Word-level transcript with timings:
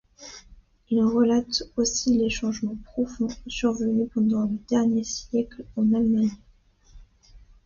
Ils 0.89 1.03
relatent 1.03 1.61
aussi 1.77 2.17
les 2.17 2.31
changements 2.31 2.75
profonds 2.85 3.27
survenus 3.45 4.09
pendant 4.11 4.45
le 4.45 4.57
dernier 4.67 5.03
siècle 5.03 5.63
en 5.75 5.93
Allemagne. 5.93 6.33